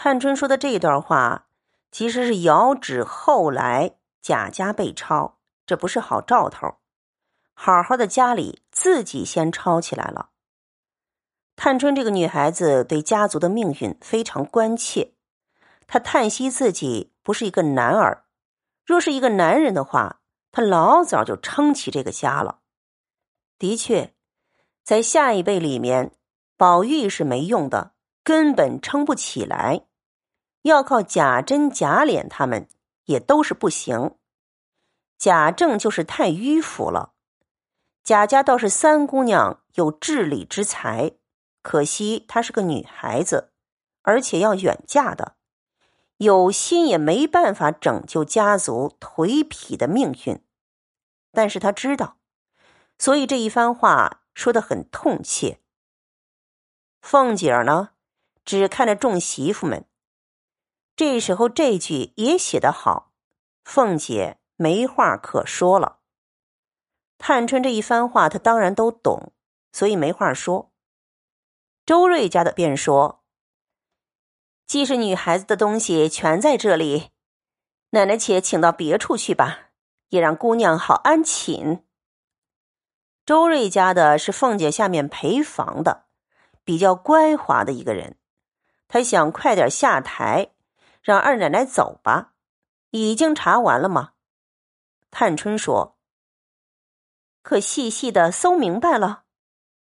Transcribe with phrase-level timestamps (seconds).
[0.00, 1.48] 探春说的这段话，
[1.90, 6.76] 其实是遥指后来贾家被抄，这不是好兆头。
[7.52, 10.30] 好好的家里自己先抄起来了。
[11.56, 15.14] 探春这个女孩子对家族的命运非常关切，
[15.88, 18.26] 她叹息自己不是一个男儿，
[18.86, 20.20] 若是一个男人的话，
[20.52, 22.60] 她老早就撑起这个家了。
[23.58, 24.14] 的确，
[24.84, 26.12] 在下一辈里面，
[26.56, 29.86] 宝玉是没用的，根本撑不起来。
[30.62, 32.68] 要靠贾珍、贾琏他们
[33.04, 34.16] 也都是不行。
[35.16, 37.12] 贾政就是太迂腐了。
[38.04, 41.12] 贾家倒是三姑娘有治理之才，
[41.62, 43.52] 可惜她是个女孩子，
[44.02, 45.36] 而且要远嫁的，
[46.16, 50.42] 有心也没办法拯救家族颓圮的命运。
[51.32, 52.16] 但是他知道，
[52.98, 55.60] 所以这一番话说的很痛切。
[57.02, 57.90] 凤姐儿呢，
[58.44, 59.84] 只看着众媳妇们。
[60.98, 63.12] 这时候这句也写得好，
[63.62, 66.00] 凤姐没话可说了。
[67.18, 69.32] 探春这一番话，她当然都懂，
[69.70, 70.72] 所以没话说。
[71.86, 73.22] 周瑞家的便说
[74.66, 77.10] ：“既是女孩子的东西全在这里，
[77.90, 79.68] 奶奶且请到别处去吧，
[80.08, 81.84] 也让姑娘好安寝。”
[83.24, 86.06] 周瑞家的是凤姐下面陪房的，
[86.64, 88.18] 比较乖滑的一个人，
[88.88, 90.50] 他想快点下台。
[91.08, 92.34] 让二奶奶走吧，
[92.90, 94.12] 已经查完了吗？
[95.10, 95.96] 探春说
[97.40, 99.24] ：“可细细的搜明白了。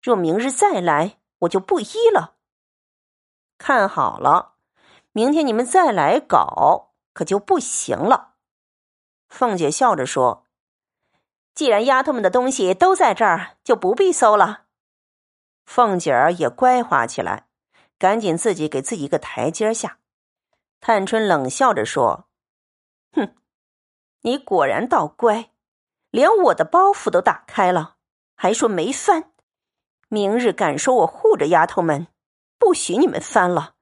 [0.01, 2.35] 若明日再来，我就不依了。
[3.57, 4.55] 看好了，
[5.13, 8.33] 明天你们再来搞，可就不行了。”
[9.31, 10.45] 凤姐笑着说
[11.55, 14.65] ：“既然丫头们的东西都在这儿，就不必搜了。”
[15.63, 17.47] 凤姐儿也乖滑起来，
[17.97, 19.99] 赶紧自己给自己一个台阶下。
[20.87, 22.27] 探春冷笑着说
[23.11, 23.35] ：“哼，
[24.21, 25.49] 你果然倒乖，
[26.11, 27.95] 连我的包袱都打开了，
[28.35, 29.31] 还说没翻。
[30.09, 32.05] 明日敢说我护着丫头们，
[32.59, 33.73] 不许你们翻了。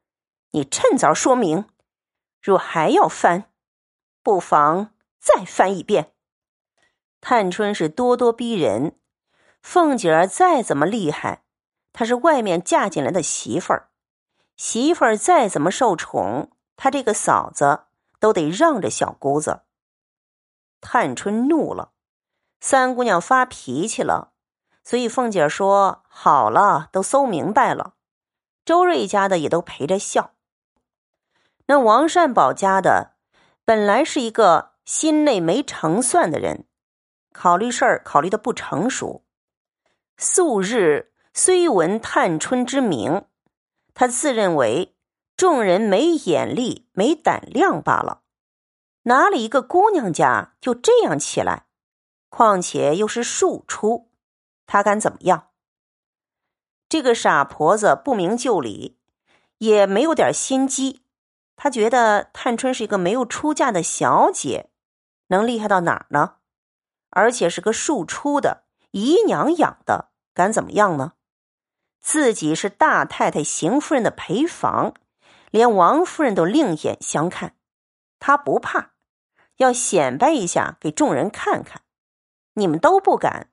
[0.52, 1.66] 你趁早说明，
[2.42, 3.52] 若还要翻，
[4.22, 6.14] 不妨再翻一遍。”
[7.20, 8.98] 探春是咄咄逼人，
[9.62, 11.44] 凤姐儿再怎么厉害，
[11.92, 13.90] 她是外面嫁进来的媳妇儿，
[14.56, 16.50] 媳妇儿再怎么受宠。
[16.84, 17.84] 他这个嫂子
[18.20, 19.62] 都得让着小姑子。
[20.82, 21.94] 探春怒了，
[22.60, 24.34] 三姑娘发脾气了，
[24.84, 27.94] 所以凤姐说：“好了，都搜明白了。”
[28.66, 30.32] 周瑞家的也都陪着笑。
[31.68, 33.14] 那王善保家的
[33.64, 36.66] 本来是一个心内没成算的人，
[37.32, 39.24] 考虑事儿考虑的不成熟。
[40.18, 43.24] 素日虽闻探春之名，
[43.94, 44.93] 他自认为。
[45.36, 48.22] 众人没眼力、没胆量罢了，
[49.04, 51.66] 哪里一个姑娘家就这样起来？
[52.30, 54.12] 况且又是庶出，
[54.66, 55.50] 他敢怎么样？
[56.88, 59.00] 这个傻婆子不明就里，
[59.58, 61.04] 也没有点心机。
[61.56, 64.70] 他觉得探春是一个没有出嫁的小姐，
[65.28, 66.36] 能厉害到哪儿呢？
[67.10, 71.14] 而且是个庶出的姨娘养的，敢怎么样呢？
[72.02, 74.94] 自己是大太太邢夫人的陪房。
[75.54, 77.56] 连王夫人都另眼相看，
[78.18, 78.94] 他不怕，
[79.58, 81.84] 要显摆一下给众人看看。
[82.56, 83.52] 你们都不敢，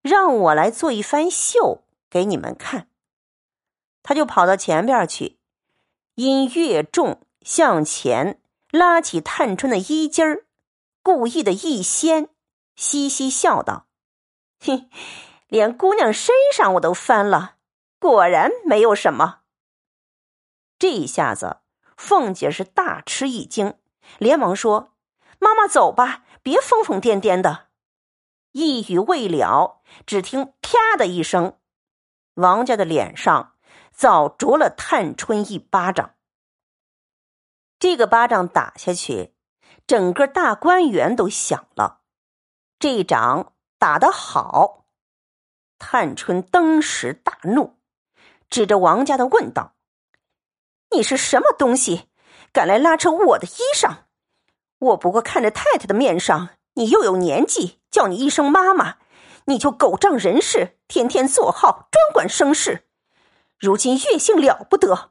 [0.00, 2.88] 让我来做一番秀给你们看。
[4.02, 5.38] 他就跑到前边去，
[6.14, 10.46] 因越重向前拉起探春的衣襟儿，
[11.02, 12.30] 故意的一掀，
[12.76, 13.88] 嘻嘻笑道
[14.58, 14.88] ：“嘿，
[15.48, 17.56] 连姑娘身上我都翻了，
[17.98, 19.40] 果然没有什么。”
[20.78, 21.58] 这一下子，
[21.96, 23.78] 凤姐是大吃一惊，
[24.18, 24.94] 连忙说
[25.40, 27.68] ：“妈妈走吧，别疯疯癫癫的。”
[28.52, 31.58] 一语未了，只听“啪”的一声，
[32.34, 33.54] 王家的脸上
[33.92, 36.14] 早着了探春一巴掌。
[37.78, 39.34] 这个巴掌打下去，
[39.86, 42.02] 整个大观园都响了。
[42.78, 44.86] 这一掌打得好，
[45.78, 47.78] 探春登时大怒，
[48.50, 49.75] 指着王家的问道。
[50.96, 52.08] 你是什么东西，
[52.54, 54.04] 敢来拉扯我的衣裳？
[54.78, 58.96] 我不过看着太太的面上，你又有年纪，叫你一声妈妈，
[59.44, 62.86] 你就狗仗人势，天天做号，专管生事。
[63.58, 65.10] 如今月性了不得，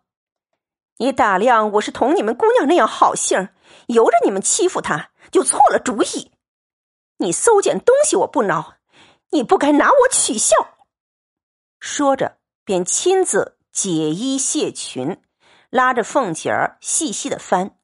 [0.98, 3.50] 你打量我是同你们姑娘那样好性，
[3.86, 6.32] 由着你们欺负她，就错了主意。
[7.18, 8.78] 你搜捡东西我不恼，
[9.30, 10.56] 你不该拿我取笑。
[11.80, 15.22] 说着，便亲自解衣卸裙。
[15.70, 17.78] 拉着凤姐儿细细的翻，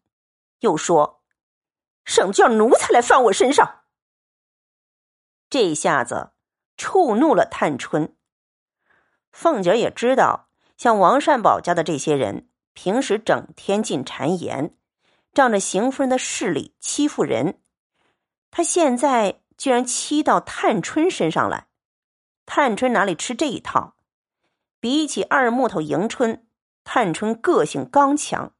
[0.60, 1.24] 又说
[2.06, 3.81] ：“省叫奴才来翻我身上。”
[5.50, 6.31] 这下子
[6.78, 8.16] 触怒了探春。
[9.31, 14.77] 凤姐儿也知道，像王善保家的这些人，平时整天进谗言，
[15.34, 17.62] 仗着邢夫人的势力欺负人，
[18.50, 21.68] 他现在居然欺到探春身上来。
[22.45, 23.95] 探春哪里吃这一套？
[24.80, 26.45] 比起二木头迎春，
[26.83, 28.54] 探春个性刚强，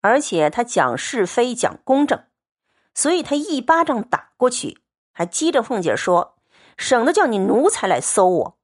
[0.00, 2.24] 而且她讲是非讲公正，
[2.94, 4.82] 所以她一巴掌打过去。
[5.12, 6.36] 还激着凤姐说
[6.76, 8.58] ：“省得叫你奴才来搜我。”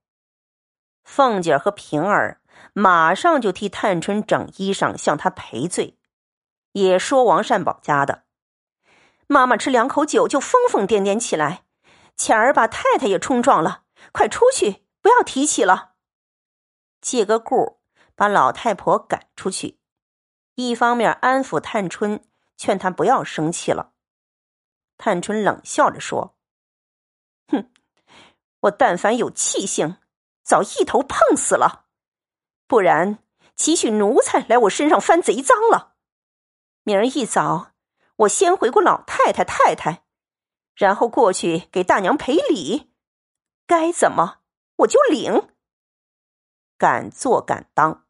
[1.04, 2.40] 凤姐和平儿
[2.72, 5.96] 马上就替探春整衣裳，向她赔罪，
[6.72, 8.24] 也说王善保家的
[9.28, 11.62] 妈妈吃两口酒就疯疯癫癫起来，
[12.16, 15.92] 前儿把太太也冲撞了，快出去，不要提起了。
[17.00, 17.79] 借个故
[18.20, 19.80] 把老太婆赶出去，
[20.54, 22.22] 一方面安抚探春，
[22.54, 23.94] 劝她不要生气了。
[24.98, 26.36] 探春冷笑着说。
[27.48, 27.72] 哼，
[28.60, 29.96] 我但凡有气性，
[30.42, 31.86] 早一头碰死了。
[32.66, 33.24] 不然，
[33.56, 35.94] 岂许奴才来我身上翻贼赃了？
[36.82, 37.72] 明儿一早，
[38.16, 40.04] 我先回过老太太太太，
[40.74, 42.92] 然后过去给大娘赔礼，
[43.66, 44.40] 该怎么
[44.76, 45.48] 我就领。
[46.76, 48.04] 敢做敢当。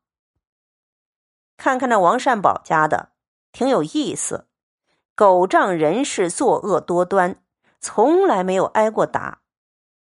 [1.60, 3.12] 看看那王善保家的，
[3.52, 4.48] 挺有意思。
[5.14, 7.44] 狗仗人势，作恶多端。
[7.82, 9.42] 从来没有挨过打，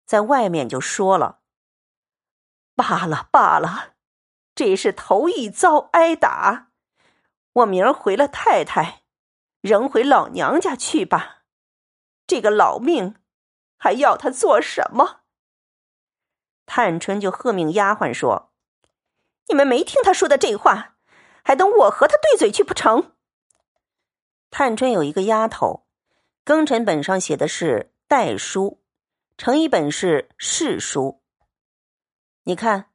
[0.03, 1.41] 在外面就说了
[2.75, 3.93] ：“罢了罢了，
[4.55, 6.71] 这是头一遭挨打。
[7.53, 9.03] 我明儿回了太太，
[9.61, 11.43] 仍回老娘家去吧。
[12.25, 13.15] 这个老命，
[13.77, 15.21] 还要他做什么？”
[16.65, 18.51] 探春就喝命丫鬟说
[19.49, 20.92] ：“你们没听他说的这话，
[21.43, 23.15] 还等我和他对嘴去不成？”
[24.49, 25.85] 探春有一个丫头。
[26.45, 28.83] 庚辰本上写的是代书，
[29.37, 31.23] 成一本是世书。
[32.43, 32.91] 你看，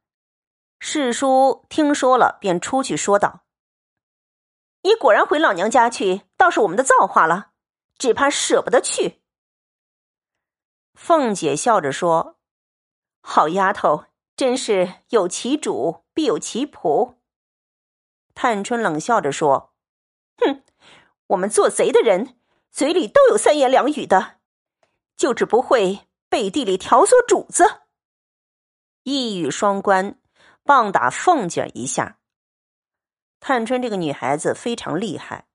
[0.77, 3.45] 世书听说了，便出去说道
[4.83, 7.53] ：“你果然回老娘家去，倒是我们的造化了，
[7.97, 9.23] 只怕舍不得去。”
[10.93, 12.37] 凤姐笑着说
[13.19, 14.05] ：“好丫头，
[14.35, 17.15] 真是有其主必有其仆。”
[18.41, 19.73] 探春冷笑着说
[20.39, 20.63] ：“哼，
[21.27, 22.37] 我们做贼的人。”
[22.71, 24.37] 嘴里都有三言两语的，
[25.17, 27.81] 就只不会背地里挑唆主子。
[29.03, 30.17] 一语双关，
[30.63, 32.19] 棒打凤姐一下。
[33.41, 35.47] 探春这个女孩子非常厉害。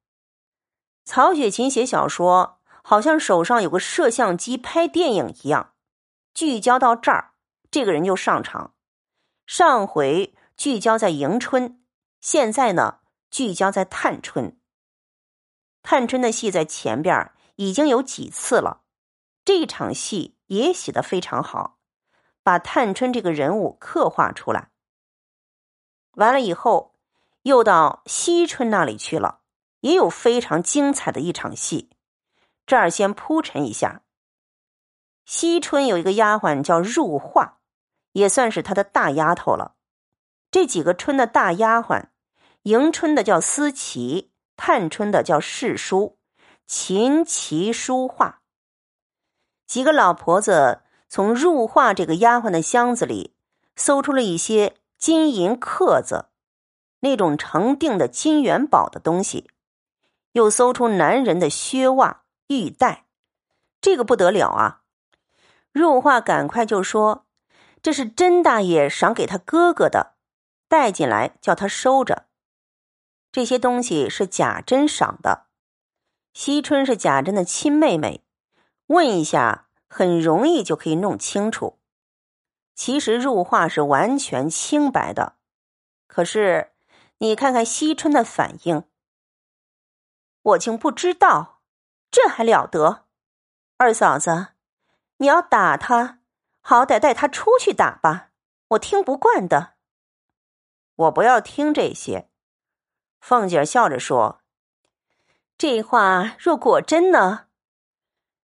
[1.06, 5.72] 曹雪芹写小说，好像手上有个摄像机拍电影一样，
[6.34, 7.32] 聚焦到这儿，
[7.70, 8.74] 这个人就上场。
[9.46, 11.82] 上回聚焦在迎春，
[12.24, 13.00] 现在呢
[13.30, 14.58] 聚焦在探春。
[15.82, 18.80] 探春的戏在前边已经有几次了，
[19.44, 21.80] 这场戏也写得非常好，
[22.42, 24.70] 把探春这个人物刻画出来。
[26.12, 26.94] 完了以后，
[27.42, 29.40] 又到惜春那里去了，
[29.80, 31.90] 也有非常精彩的一场戏。
[32.64, 34.00] 这儿先铺陈一下，
[35.26, 37.58] 惜春有一个丫鬟叫入画，
[38.12, 39.76] 也算是她的大丫头了。
[40.50, 42.06] 这几个春的大丫鬟，
[42.64, 44.30] 迎春的叫思琪。
[44.56, 46.16] 探春的叫世书，
[46.64, 48.40] 琴棋书画。
[49.66, 53.34] 几个老婆子从入画这个丫鬟的箱子里
[53.74, 56.26] 搜出了一些金银刻子，
[57.00, 59.50] 那种成锭的金元宝的东西，
[60.32, 63.06] 又搜出男人的靴袜玉带，
[63.80, 64.82] 这个不得了啊！
[65.72, 67.26] 入画赶快就说
[67.82, 70.14] ：“这是甄大爷赏给他哥哥的，
[70.68, 72.26] 带进来叫他收着。”
[73.34, 75.48] 这些东西是贾珍赏的，
[76.32, 78.22] 惜春是贾珍的亲妹妹，
[78.86, 81.80] 问一下很容易就可以弄清楚。
[82.76, 85.34] 其实入画是完全清白的，
[86.06, 86.74] 可是
[87.18, 88.84] 你看看惜春的反应，
[90.42, 91.60] 我竟不知道，
[92.12, 93.06] 这还了得？
[93.78, 94.50] 二嫂子，
[95.16, 96.20] 你要打他，
[96.60, 98.30] 好歹带他出去打吧，
[98.68, 99.74] 我听不惯的。
[100.94, 102.30] 我不要听这些。
[103.26, 104.42] 凤姐笑着说
[105.56, 107.46] ：“这话若果真呢？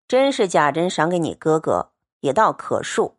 [0.07, 3.15] 真是贾珍赏给你哥哥，也倒可恕，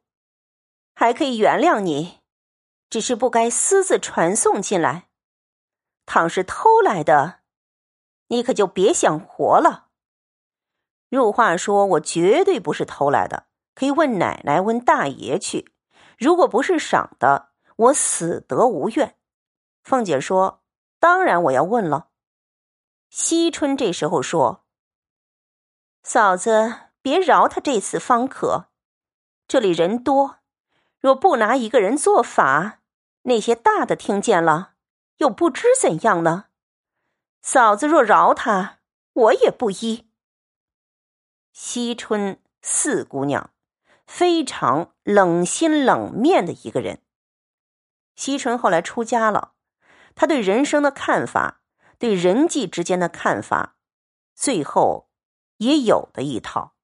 [0.95, 2.21] 还可以原谅你。
[2.89, 5.09] 只是不该私自传送进来。
[6.05, 7.41] 倘是偷来的，
[8.27, 9.89] 你可就别想活了。
[11.09, 15.73] 入话说，我绝对不是偷来的，可以问奶奶、问大爷去。
[16.17, 19.17] 如果不是赏的，我死得无怨。”
[19.83, 20.58] 凤姐说。
[21.00, 22.10] 当然我要问了。
[23.10, 24.65] 惜春这时候说
[26.03, 28.70] ：“嫂子，别饶他这次方可。
[29.48, 30.39] 这里人多，
[31.00, 32.82] 若不拿一个人做法，
[33.24, 34.75] 那些大的听见了，
[35.18, 36.46] 又不知怎样呢？
[37.41, 38.79] 嫂子若饶他，
[39.13, 40.08] 我也不依。”
[41.51, 43.51] 惜春四姑娘，
[44.06, 47.01] 非常冷心冷面的一个人。
[48.15, 49.53] 惜春后来出家了，
[50.19, 51.61] 他对人生的看法，
[51.97, 53.77] 对人际之间的看法，
[54.35, 55.09] 最后
[55.59, 56.75] 也有的一套。